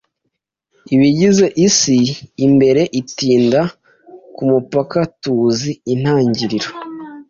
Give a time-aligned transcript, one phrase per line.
[0.93, 1.97] ibigize isi
[2.45, 3.61] imbere itinda
[4.35, 6.69] kumupaka tuzi intangiriro